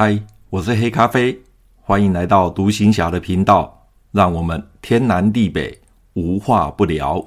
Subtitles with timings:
[0.00, 0.16] 嗨，
[0.48, 1.36] 我是黑咖啡，
[1.82, 5.76] 欢迎来到独行侠的频道，让我们天南地北
[6.12, 7.20] 无话不聊。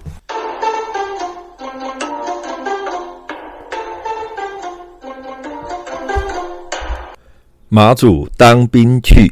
[7.67, 9.29] 马祖当兵去，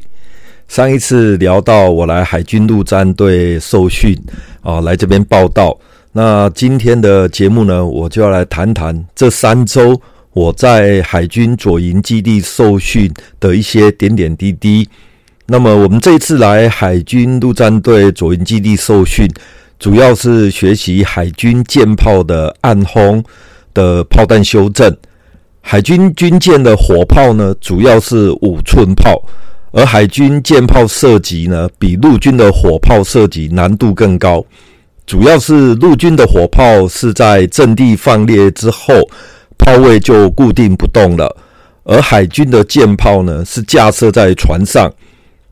[0.68, 4.22] 上一次聊到我来海军陆战队受训，
[4.60, 5.80] 啊，来这边报到。
[6.12, 9.98] 那今天的节目呢，我就要来谈谈这三周
[10.34, 14.88] 我在海军左营基地受训的一些点点滴滴。
[15.48, 19.28] 那么我们这次来海军陆战队左营基地受训，
[19.80, 23.24] 主要是学习海军舰炮的暗轰
[23.74, 24.96] 的炮弹修正。
[25.62, 29.22] 海军军舰的火炮呢，主要是五寸炮，
[29.72, 34.46] 而海军舰炮射击呢，比陆军的火炮射击难度更高。
[35.06, 38.94] 主要是陆军的火炮是在阵地放列之后，
[39.60, 41.38] 炮位就固定不动了，
[41.84, 44.92] 而海军的舰炮呢，是架设在船上，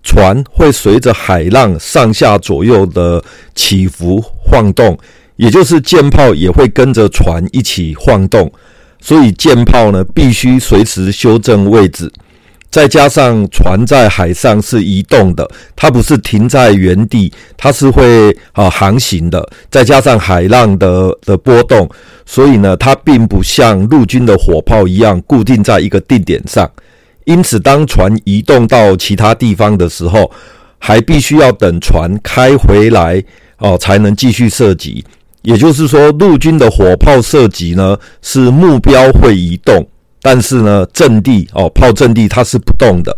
[0.02, 4.97] 船会随着海浪上下左右的起伏晃动，
[5.36, 8.52] 也就是舰炮也会跟着船一起晃动。
[8.99, 12.11] 所以舰炮呢，必须随时修正位置，
[12.70, 19.48] 再加上船在海上是移动的，它不是停在原地，它是会啊航行的。
[19.72, 21.90] 再加上海浪的的波动，
[22.26, 26.70] 所以呢，它并不像陆军的火炮一样固定在一个定点上。
[27.26, 30.32] 因此，当船移动到其他地方的时候，
[30.78, 33.23] 还必须要等船开回来
[33.58, 35.04] 哦，才能继续射击。
[35.42, 39.88] 也就是说，陆军的火炮射击呢，是目标会移动，
[40.30, 43.14] 但是呢，阵地哦，炮阵地它是不动的；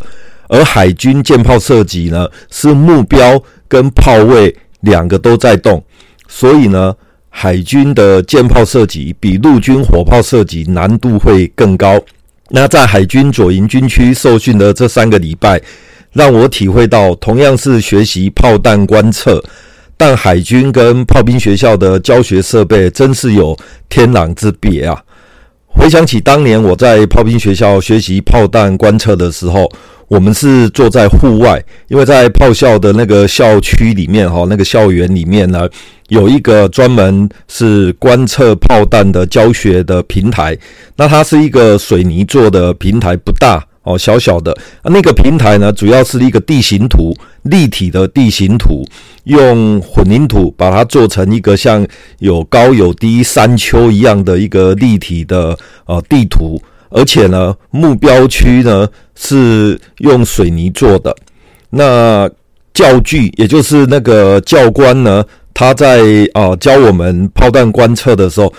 [0.47, 5.83] 而海军舰炮射击呢，是目标跟炮位两个都在动，
[6.27, 6.95] 所以呢，
[7.29, 11.99] 海军的舰炮射击比陆军火炮射击难度会更高。
[12.49, 15.59] 那在海军左营军区受训的这三个礼拜，
[16.13, 19.43] 让我体会到，同样是学习炮弹观测。
[19.97, 23.57] 但海军跟炮兵学校的教学设备真是有
[23.89, 25.03] 天壤之别啊！
[25.71, 29.71] 回想起当年我在炮兵学校学习炮弹观测的时候，
[30.07, 35.69] 我们是坐在户外，因为在炮校的那个校区里面，哈，那个校园里面呢，
[36.09, 40.57] 有一个专门是观测炮弹的教学的平台。
[40.97, 43.63] 那它是一个水泥做的平台，不大。
[43.83, 48.85] 哦，小小的那个平台呢，主要是一个地形图，立体的地形图，
[49.23, 51.87] 用混凝土把它做成一个像
[52.19, 61.15] 有高有低山丘一样的一个立体的呃地图，而且呢，目标区呢是用水泥做的。
[61.69, 62.29] 那
[62.73, 65.23] 教具，也就是那个教官呢，
[65.53, 66.01] 他在
[66.33, 68.53] 啊、教我们炮弹观测的时候，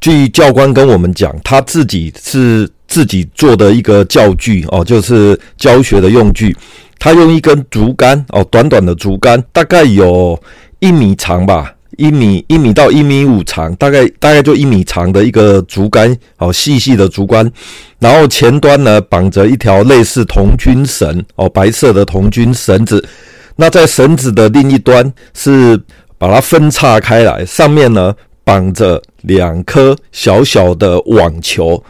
[0.00, 2.68] 据教官跟我们讲，他自己是。
[2.94, 6.56] 自己做的一个教具哦，就是教学的用具。
[6.96, 10.40] 他用一根竹竿哦，短短的竹竿，大概有
[10.78, 17.50] 一米长吧，一米一米到一米五长，大概大概就一米长的一个竹竿哦，细细的竹竿。
[17.98, 23.04] 然后前端呢绑着一条类似童军绳哦，白色的童军绳子。
[23.56, 25.76] 那在绳子的另一端是
[26.16, 31.82] 把它分叉开来，上面呢绑着两颗小小的网球。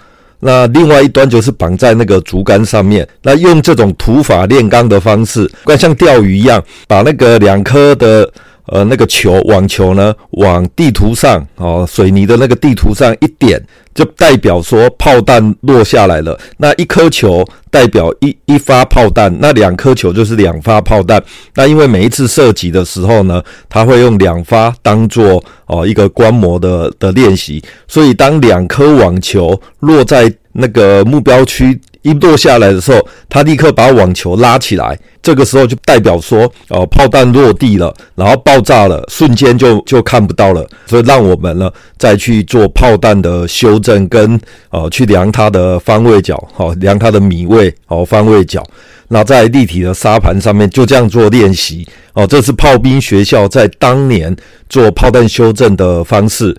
[0.47, 8.31] 那另外一端就是绑在那个竹竿上面，那用这种土法炼钢的方式，像钓鱼一样，把那个两颗的
[8.67, 13.63] 呃那个球网球呢往地图上哦，水泥的那个地图上一点，
[13.95, 16.39] 就代表说炮弹落下来了。
[16.57, 21.23] 那一颗球代表一一发炮弹，那两颗球就是两发炮弹。
[21.55, 32.99] 那因为每一次射击的时候呢，他会用两发当做哦一个观摩的的练习，所以当两颗网球落在那个目标区一落下来的时候，
[33.29, 44.39] 他立刻把网球拉起来，这个时候就代表说，哦，炮弹落地了，然后爆炸了，瞬间就就看不到了，所以让我们呢再去做炮弹的修正跟
[44.71, 48.63] 呃去量它的方位角，好，量它的米位，好，方位角，
[49.09, 54.37] 那在立体的沙盘上面就这样做练习，哦，这是炮兵学校在当年
[54.69, 56.55] 做炮弹修正的方式。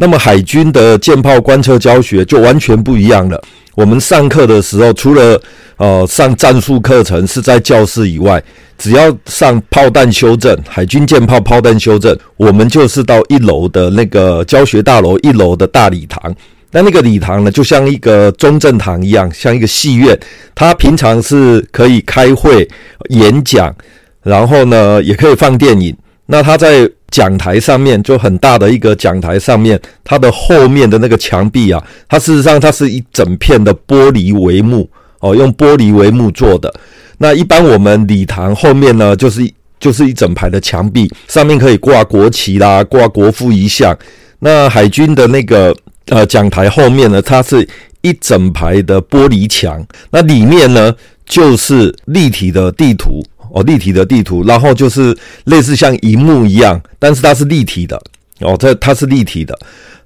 [0.00, 3.38] 那么海军的舰炮观测教学就完全不一样了。
[3.74, 5.38] 我们上课的时候，除了
[5.76, 8.42] 呃上战术课程是在教室以外，
[8.78, 16.34] 只要上炮弹修正、海军舰炮炮弹修正，我们就是到一楼的那个教学大楼一楼的大礼堂。
[16.72, 20.18] 那那个礼堂呢，就像一个中正堂一样，像一个戏院。
[20.54, 22.66] 它平常是可以开会、
[23.10, 23.74] 演讲，
[24.22, 25.94] 然后呢也可以放电影。
[26.32, 34.88] 那它在讲台上面就很大的一个讲台上面，它的后面的那个墙壁啊，它事实上它是一整片的玻璃帷幕
[35.18, 36.72] 哦，用玻璃帷幕做的。
[37.18, 39.42] 那一般我们礼堂后面呢，就是
[39.80, 43.96] 就是一整排的墙壁，上面可以挂国旗啦，挂国父遗像。
[44.38, 45.74] 那海军的那个
[46.06, 47.68] 呃讲台后面呢，它是
[48.02, 50.94] 一整排的玻璃墙，那里面呢
[51.26, 53.20] 就是立体的地图
[53.52, 58.00] 哦，立体的地图，然后就是类似像荧幕一样，但是它是立体的
[58.40, 59.58] 哦，这它是立体的。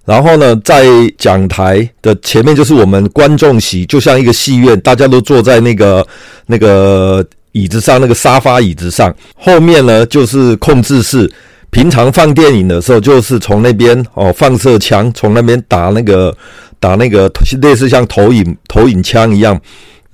[0.05, 0.85] 然后呢，在
[1.17, 6.07] 讲台的前面就是我们观众席，就像一个戏院，大家都坐在那个
[6.45, 9.15] 那个椅子上，那个沙发椅子上。
[9.35, 11.33] 后面呢就是控制室，
[11.71, 16.37] 平常放电影的时候，就是从那边哦放射枪，从那边打那个
[16.79, 17.33] 打那个
[17.63, 19.59] 类似像投影投影枪一样，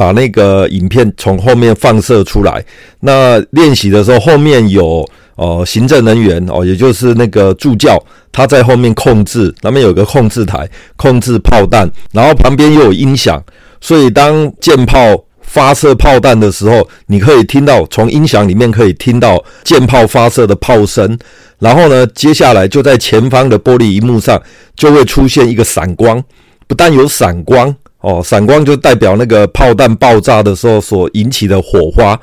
[0.00, 2.64] 把那个影片从后面放射出来。
[3.00, 5.06] 那练习的时候，后面有。
[5.36, 7.98] 哦，行政人员哦，也就是那个助教，
[8.30, 13.42] 他在后面控制，那边有个控制台，控制炮弹，然后旁边又有音响，
[13.80, 14.98] 所以当舰炮
[15.40, 21.18] 发射炮弹的时候，你可以听到从音响里面可以听到舰炮发射的炮声，
[21.58, 24.38] 然后呢，接下来就在前方的玻璃荧幕上
[24.76, 26.22] 就会出现一个闪光，
[26.66, 32.18] 不但有闪光哦，闪光就代表那个炮弹爆炸的时候所引起的火花。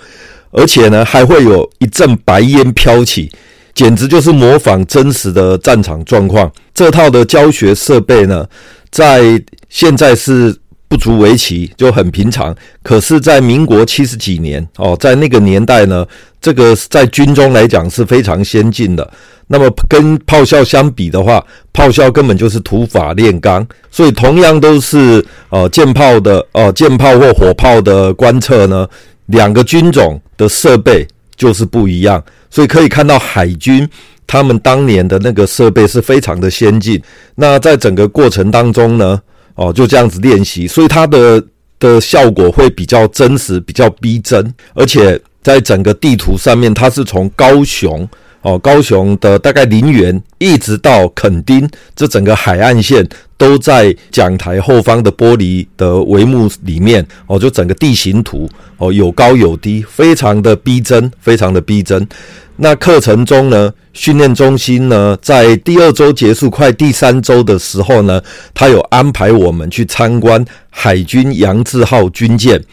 [0.49, 3.29] 而且呢，还会有一阵白烟飘起，
[3.75, 6.51] 简直就是模仿真实的战场状况。
[6.73, 8.47] 这套的教学设备呢，
[8.89, 10.55] 在现在是
[10.87, 12.55] 不足为奇，就很平常。
[12.81, 16.07] 可是，在民国七十几年哦，在那个年代呢，
[16.41, 19.07] 这个在军中来讲是非常先进的。
[19.47, 23.65] 那么跟炮校相比的话，炮校根本就是土法炼钢。
[23.89, 28.87] 所以，同样都是呃舰炮的呃舰炮或火炮的观测呢。
[29.27, 31.05] 两个军种的设备
[31.35, 33.85] 就是不一样，所以可以看到海军
[34.25, 37.01] 他们当年的那个设备是非常的先进。
[37.35, 39.21] 那在整个过程当中呢，
[39.55, 41.43] 哦，就这样子练习，所以它的
[41.77, 48.07] 的效果会比较真实，比较逼真，而且在整个地图上面，它是从高雄。
[48.47, 53.05] 哦，高雄的大概林园一直到垦丁，这整个海岸线
[53.37, 57.05] 都在讲台后方的玻璃的帷幕里面。
[57.25, 62.07] 哦，就整个地形图，哦，有高有低，非常的逼真，非常的逼真。
[62.55, 68.21] 那课程中呢，训练中心呢，在第二周结束，快第三周的时候呢，
[68.53, 72.63] 他有安排我们去参观海军杨志号军舰。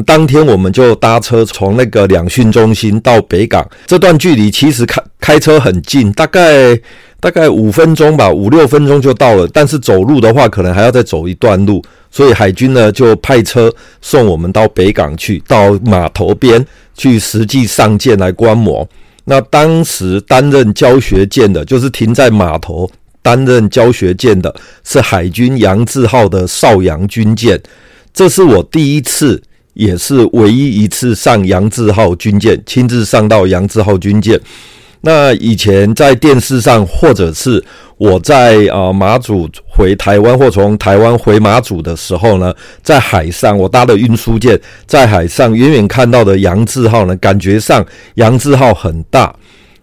[0.00, 6.74] 当天我们就搭车从那个两训中心到北港，这段距离其实开开车很近，大概
[7.20, 9.46] 大概五分钟吧，五六分钟就到了。
[9.52, 18.88] 但是走路的话，可能还要再走一段路，所以海军呢就派车送我们到北港去，到码头边去实际上舰来观摩。
[19.26, 22.90] 那当时担任教学舰的，就是停在码头
[23.20, 24.54] 担任教学舰的，
[24.84, 27.60] 是海军杨志号的邵阳军舰，
[28.14, 29.42] 这是我第一次。
[29.74, 34.38] 也是唯一一次上杨志号军舰，亲自上到杨志号军舰。
[35.04, 37.62] 那以前在电视上，或者是
[37.96, 42.54] 我在啊马祖回台湾，或从台湾回马祖的时候呢，
[42.84, 47.84] 在海上我搭的运输舰，在海上远远看到的杨志号呢，感觉上
[48.14, 49.34] 杨志号很大。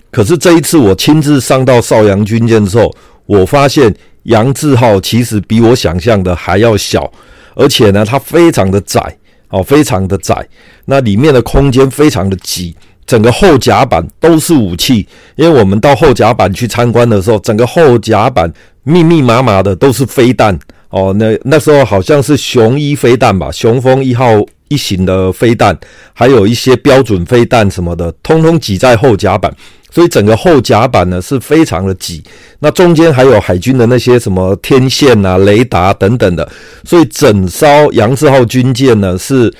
[0.10, 2.96] 可是这一次我亲自上到邵阳军舰之后，
[3.26, 3.94] 我发现
[4.24, 7.12] 杨志号其实比我想象的还要小，
[7.56, 9.18] 而且呢，它非常的窄。
[9.50, 10.48] 哦，非常的窄，
[10.86, 12.76] 那里面的空间非常的挤，
[13.06, 15.08] 整个后甲板都是武器。
[15.36, 18.52] 因为我们到后甲板去参观的时候，整个后甲板
[18.84, 20.58] 密密麻麻的都是飞弹。
[20.90, 24.26] 哦，那那时候好像是雄一飞弹吧，雄风一号
[24.68, 25.78] 一型的飞弹，
[26.14, 29.54] 还有一些标准飞弹什么的，通通挤在后甲板。
[29.92, 32.24] 所以整个后甲板呢是非常的挤，
[32.60, 36.48] 那中间还有海军的那些什么天线啊、雷达等等的，
[36.84, 39.52] 所以整艘杨志号军舰呢是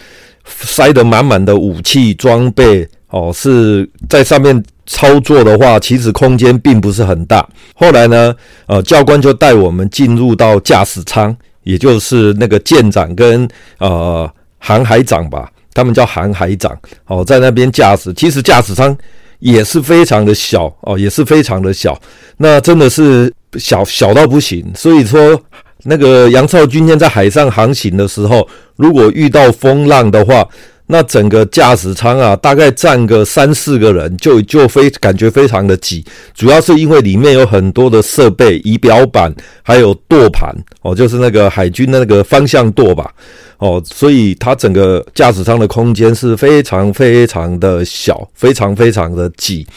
[0.46, 7.48] 塞得满满的武器装备哦，是在上面操作的话，其实空间并不是很大。
[7.76, 14.28] 后来呢，呃，教官就带我们进入到驾驶舱，也就是那个舰长跟呃
[14.58, 18.12] 航海长吧，他们叫航海长哦，在那边驾驶。
[18.14, 18.98] 其实驾驶舱。
[19.40, 21.98] 也是非常的小哦，也是非常的小，
[22.36, 24.70] 那真的是小小到不行。
[24.76, 25.42] 所以说，
[25.84, 30.46] 那个杨志号军舰在海上航行的时候，如果遇到风浪的话，
[30.92, 36.04] 那整个驾驶舱啊，大概站个三四个人就就非感觉非常的挤。
[36.34, 39.32] 主要是因为里面有很多的设备，仪表板
[39.62, 43.14] 还有舵盘哦，就是那个海军的那个方向舵吧。
[43.60, 49.68] 哦，所以它整个驾驶舱的空间是非常非常的小，非常非常的挤。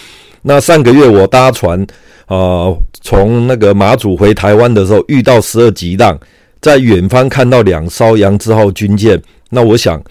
[0.41, 1.87] 那上个月我搭船，
[2.27, 6.19] 呃，从那个马祖回台湾的时候，遇到十二级浪，
[6.63, 9.21] 在远方看到两艘扬子号军舰。
[9.51, 10.03] 那我想，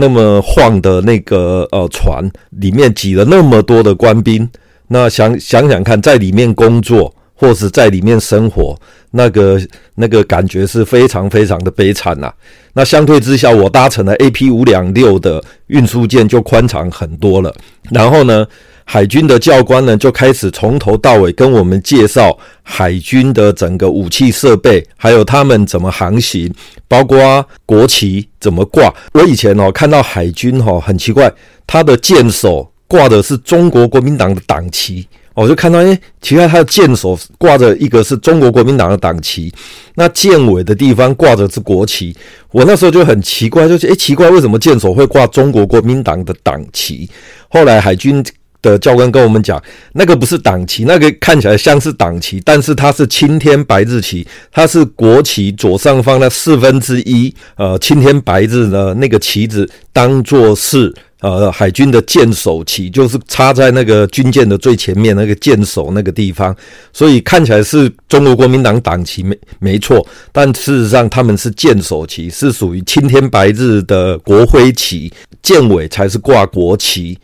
[0.00, 4.48] 那么晃的那个呃船里面挤了那么多的官兵，
[4.86, 8.78] 那想想想看，在里面工作或是在里面生活，
[9.10, 9.60] 那个
[9.96, 12.32] 那个感觉是非常非常的悲惨呐。
[12.74, 17.52] 那相对之下，我搭乘了 AP 五两六的运输舰就宽敞很多了。
[17.90, 18.46] 然后呢，
[18.90, 26.50] 海军的教官呢就开始从头到尾跟我们介绍海军的整个武器设备，还有他们怎么航行，
[26.88, 28.90] 包括国旗怎么挂。
[29.12, 31.30] 我以前哦看到海军哈很奇怪，
[31.66, 39.52] 他的舰首挂的是中国国民党的党旗，我就看到诶，奇怪，他的舰首挂着一个是中国国民党的党旗，
[39.96, 42.16] 那舰尾的地方挂着是国旗。
[42.52, 47.06] 我那时候就很奇怪，就是诶，奇怪为什么舰首会挂中国国民党的党旗？
[47.50, 48.24] 后来海军。
[48.60, 49.62] 的教官跟我们讲，
[49.92, 66.54] 那个不是党旗，那个看起来像是党旗，但是它是青天白日旗，它是国旗左上方的四分之一，呃，青天白日呢，那个旗子当做是呃海军的舰首旗，就是插在那个军舰的最前面那个舰首那个地方，
[66.92, 75.12] 所以看起来是中国国民党党旗没没错，但事实上他们是舰首旗，是属于青天白日的国徽旗，
[75.42, 77.16] 舰尾才是挂国旗。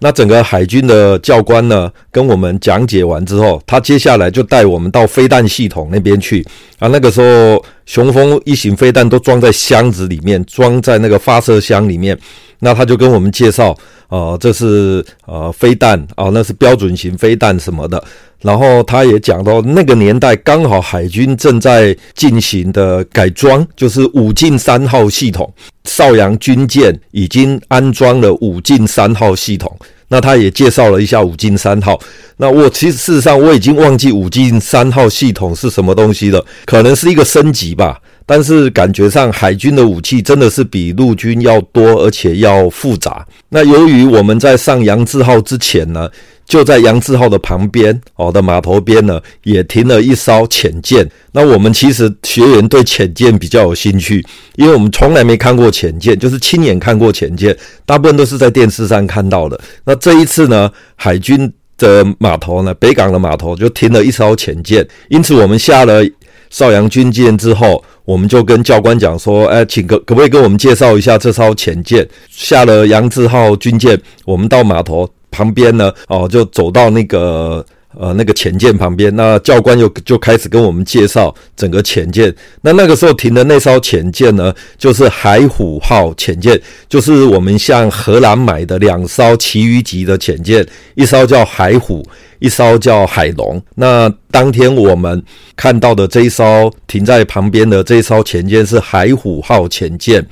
[0.00, 6.44] 那整个海军的教官呢，跟我们讲解完之后，他接下来就带我们到飞弹系统那边去
[6.80, 6.88] 啊。
[6.88, 12.18] 那个时候，雄风一型飞弹都装在箱子里面，装在那个发射箱里面。
[12.58, 13.72] 那他就跟我们介绍，
[14.08, 18.02] 呃，这是呃飞弹啊，那是标准型飞弹什么的。
[18.42, 25.48] 然后他也讲到，那个年代刚好海军正在进行的改装，就是武进三号系统，
[25.84, 29.72] 邵阳军舰已经安装了武进三号系统。
[30.08, 31.98] 那他也介绍了一下五进三号。
[32.38, 38.00] 那我其实事实上我已经忘记五进三号系统是什么东西了，可能是一个升级吧。
[38.24, 43.26] 但是感觉上海军的武器真的是比陆军要多，而且要复杂。
[43.48, 46.10] 那由于我们在上扬志号之前呢，
[46.48, 51.06] 就在杨志号的旁边哦的码头边呢，也停了一艘潜舰。
[51.32, 54.24] 那我们其实学员对潜舰比较有兴趣，
[54.56, 59.60] 因为我们从来没看过潜舰，就是亲眼看过潜舰，大部分都是在电视上看到的。
[59.84, 66.02] 那这一次呢，海军的码头呢，北港的码头就停了一艘潜舰，因此我们下了
[66.48, 75.06] 邵阳军舰之后，我们就跟教官讲说：“哎，请可可不可以跟我们介绍一下这艘潜舰？”下了杨志号军舰，我们到码头。
[75.30, 77.64] 旁边呢，哦，就走到那个
[77.96, 82.34] 呃那个潜舰旁边，那教官又就开始跟我们介绍整个潜舰。
[82.62, 92.06] 那那个时候停的那艘潜舰呢，就是海虎号潜舰，就是我们向荷兰买的两艘旗鱼级的潜舰，一艘叫海虎，
[92.38, 93.60] 一艘叫海龙。
[93.74, 95.22] 那当天我们
[95.56, 100.24] 看到的这一艘停在旁边的这一艘潜舰是海虎号潜舰。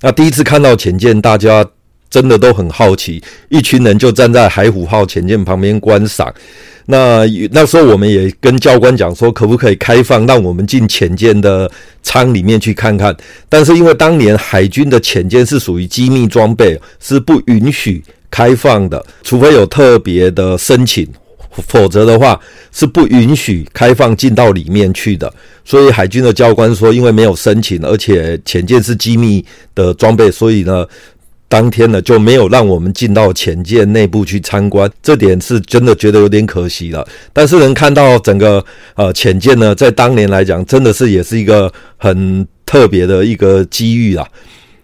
[0.00, 1.64] 那第一次看到潜舰，大家。
[2.10, 6.34] 真的都很好奇，一群人就站在海虎号潜舰旁边观赏。
[6.86, 11.70] 那那时候我们也跟教官讲说，可不可以开放让我们进潜舰的
[12.02, 13.16] 舱里面去看看？
[13.48, 21.06] 但是因为当年海军的潜舰是属于机密装备，是不允许开放的，除非有特别的申请，
[21.68, 22.40] 否则的话
[22.72, 25.32] 是不允许开放进到里面去的。
[25.64, 29.44] 所以海军的教官说，因为没有申请，而且潜舰是机密
[29.76, 30.84] 的装备，所以呢。
[31.50, 37.04] 当天呢，就没有让我们进到潜舰内部去参观，这点是真的觉得有点可惜了。
[37.32, 38.64] 但是能看到整个
[38.94, 44.24] 呃潜舰呢，在当年来讲，真的是也是一个很特别的一个机遇啊。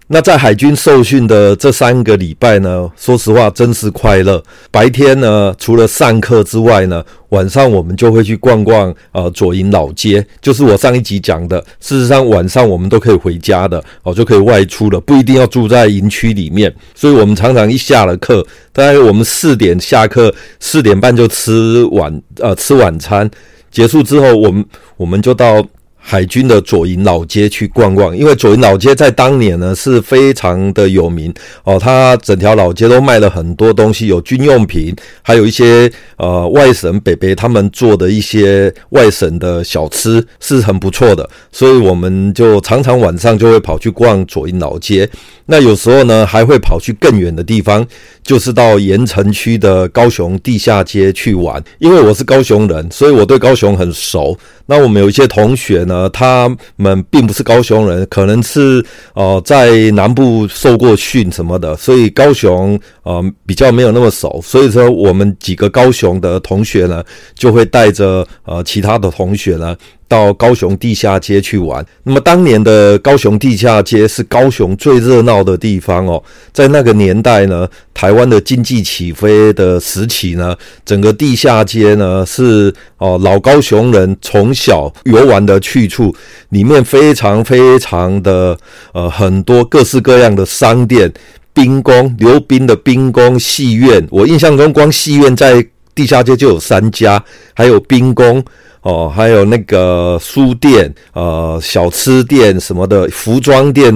[0.09, 4.41] 那在海军受训的这三个礼拜呢，说实话真是快乐。
[4.71, 11.59] 白天呢，除了上课之外呢，晚上我们就会去逛逛呃左营老街，就是我上一集讲的。
[11.81, 16.73] 事实上晚上我们都可以回家的哦，就可以外出了，不一定要住在营区里面。
[16.95, 23.29] 所以我们常常一下了课，大概我们四点下课，四点半就吃晚呃吃晚餐，
[23.73, 24.65] 结束之后我们
[24.97, 25.67] 我们就到。
[26.09, 31.35] 海军的左营老街去逛逛，因为左营老街在当年呢是非常的有名
[31.65, 45.11] 哦，它整条老街都卖了很多东西，有军用品，还有一些呃外省北北他们做的一些外省的小吃是很不错的，所以我们就常常晚上就会跑去逛左营老街。
[45.49, 47.85] 那有时候呢还会跑去更远的地方，
[48.23, 51.61] 就是到盐城区的高雄地下街去玩。
[51.79, 54.39] 因为我是高雄人，所以我对高雄很熟。
[54.69, 58.85] 那我们有一些同学呢，他们并不是高雄人，可能是
[59.15, 64.41] 呃在南部受过训什么的，所以高雄呃比较没有那么熟。
[64.43, 67.03] 所以说，我们几个高雄的同学呢，
[67.35, 69.77] 就会带着呃其他的同学呢，
[70.09, 71.85] 到高雄地下街去玩。
[72.03, 76.21] 那么当年的高雄地下街是高雄最热闹的地方哦，
[76.53, 86.13] 在那个年代呢，台湾的经济起飞的时期呢，整个地下街呢是哦老高雄人从小游玩的去处，
[86.49, 88.59] 里面非常非常的
[88.93, 91.13] 呃很多各式各样的商店、
[91.57, 94.07] 兵工、溜冰的兵工、戏院。
[94.11, 98.45] 我印象中，光戏院在地下街就有三家，还有兵工。
[98.83, 103.93] 哦，还有那个书店、呃，小吃店什么的，服装店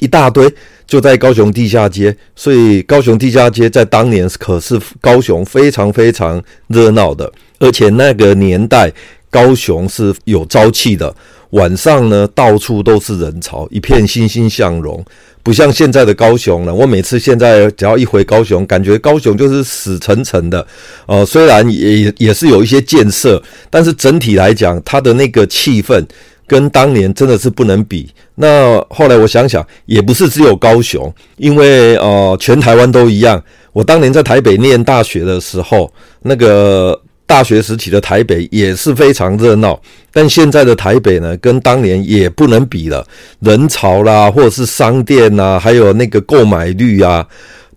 [0.00, 0.52] 一大堆，
[0.86, 2.14] 就在高雄地下街。
[2.34, 8.92] 所以高雄地下街在当年可是高雄非常非常热闹的，而且那个年代
[9.30, 11.14] 高雄是有朝气的。
[11.50, 15.04] 晚上呢，到处都是人潮，一片欣欣向荣，
[15.42, 16.74] 不像现在的高雄了。
[16.74, 20.66] 我每次现在只要一回高雄，感觉高雄就是死沉沉的。
[21.06, 26.04] 呃，虽然也也是有一些建设，但是整体来讲，它的那个气氛
[26.46, 28.10] 跟当年真的是不能比。
[28.34, 33.40] 那后来我想想，也不是只有高雄，因为呃，全台湾都一样。
[33.72, 37.00] 我当年在台北念大学的时候，那个。
[37.26, 39.80] 大学时期的台北也是非常热闹，
[40.12, 43.04] 但现在的台北呢，跟当年也不能比了。
[43.40, 47.26] 人潮啦，或者是商店呐，还有那个购买率啊，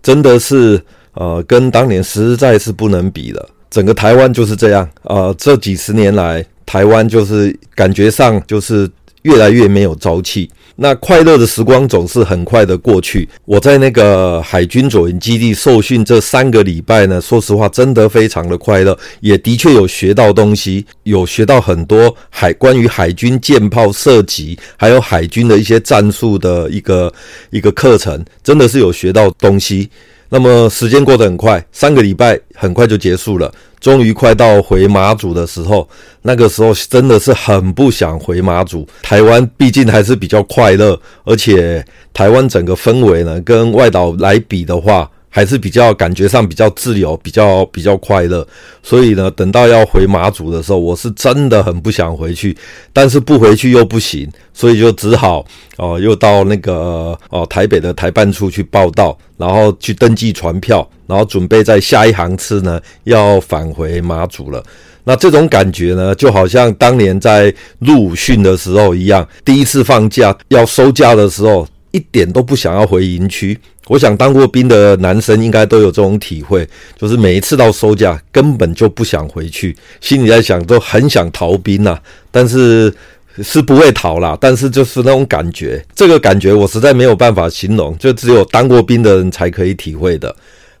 [0.02, 0.80] 真的是
[1.14, 3.48] 呃，跟当年实在是不能比了。
[3.70, 8.88] 整个台湾就是这样，呃，这几十年来，台湾就是感觉上就是
[9.22, 10.50] 越来越没有朝气。
[10.80, 13.28] 那快乐的时光总是很快的过去。
[13.44, 27.12] 我在那个海军左营基地受训这三个礼拜呢，说实话，真的非常的快乐，也的确有学到东西，有学到很多海关于海军舰炮射击，还有海军的一些战术的一个
[27.50, 29.90] 一个课程，真的是有学到东西。
[30.28, 33.52] 那么时间过得很快，三个礼拜很快就结束了。
[33.80, 35.88] 终于快到回马祖的时候，
[36.22, 38.86] 那个时候真的是很不想回马祖。
[39.02, 45.10] 台湾毕竟还是比较快乐，而且台湾整个氛围呢，跟外岛来比的话。
[45.28, 48.46] 还是比较感觉上比较自由，比较比较快乐，
[48.82, 52.56] 所以呢，等到要回马祖的时候，我是真的很不想回去，
[52.92, 55.44] 但是不回去又不行，所以就只好
[55.76, 64.64] 哦、又到那个哦、台北的台办处去报到，然后去登记船票，然后准备在下一航次呢要返回马祖了。
[65.04, 71.68] 那这种感觉呢，就好像当年在入伍训的时候一样，第一次放假要收假的时候。
[71.90, 73.58] 一点都不想要回营区。
[73.88, 81.98] 我想当过兵的男生应该都有这种体会，就是每一次到收假，根本就不想回去，心里在想都很想逃兵呐，
[82.30, 82.94] 但是
[83.42, 90.34] 是不会逃啦，但是就是那种感觉，这个感觉我实在没有办法形容，就只有当过兵的人才可以体会的。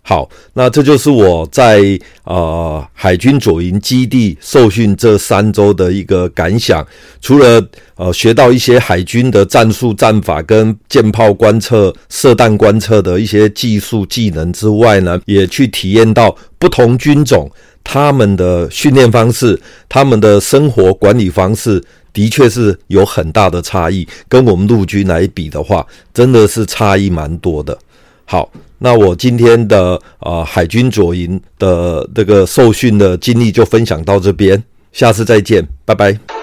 [0.08, 1.82] 好，那这就是我在
[2.24, 6.82] 呃海军左营基地受训这三周的一个感想。
[7.20, 7.62] 除了
[7.94, 17.50] 呃学到一些海军的战术战法跟舰炮观测、射弹观测的一些技术技能之外呢，也去体验到不同军种
[17.84, 24.08] 他们的训练方式、他们的生活管理方式，的确是有很大的差异。
[24.26, 27.76] 跟我们陆军来比的话，真的是差异蛮多的。
[28.24, 28.50] 好。
[28.78, 34.62] 那我今天的呃海军左营的这个受训的经历就分享到这边，
[34.92, 36.37] 下次再见，拜拜。